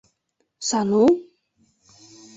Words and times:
Сану?.. 0.69 1.03